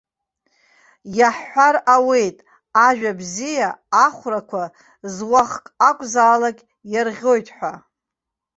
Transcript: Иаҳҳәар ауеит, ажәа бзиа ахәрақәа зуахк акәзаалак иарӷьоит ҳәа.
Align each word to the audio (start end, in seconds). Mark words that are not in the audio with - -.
Иаҳҳәар 1.17 1.75
ауеит, 1.95 2.37
ажәа 2.87 3.11
бзиа 3.19 3.69
ахәрақәа 4.05 4.63
зуахк 5.15 5.65
акәзаалак 5.89 6.57
иарӷьоит 6.93 7.47
ҳәа. 7.55 7.73